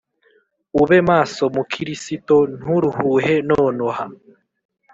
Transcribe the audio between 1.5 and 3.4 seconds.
mukirisito nturuhuhe